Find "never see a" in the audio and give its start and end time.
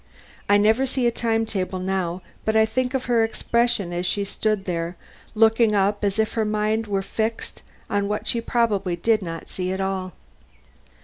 0.57-1.11